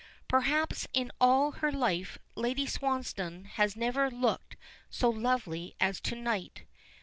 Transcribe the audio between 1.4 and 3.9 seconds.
her life Lady Swansdown has